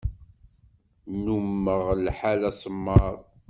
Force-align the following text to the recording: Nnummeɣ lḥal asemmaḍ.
Nnummeɣ 1.13 1.83
lḥal 2.05 2.41
asemmaḍ. 2.49 3.15